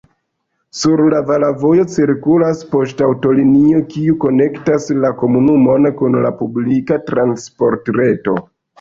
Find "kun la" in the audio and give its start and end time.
6.03-6.37